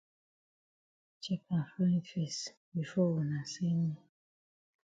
Chek 1.23 1.43
am 1.55 1.63
fine 1.73 2.01
fes 2.09 2.37
before 2.73 3.09
wuna 3.13 3.39
send 3.51 3.81
yi. 3.89 3.95